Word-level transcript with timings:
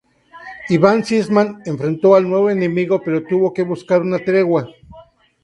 Iván 0.69 1.03
Sisman 1.05 1.61
enfrentó 1.63 2.15
al 2.15 2.27
nuevo 2.27 2.49
enemigo 2.49 2.99
pero 3.05 3.21
tuvo 3.23 3.53
que 3.53 3.61
buscar 3.61 4.01
una 4.01 4.17
tregua. 4.17 4.67